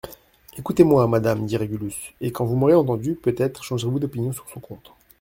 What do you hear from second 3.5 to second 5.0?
changerez-vous d'opinion sur son compte.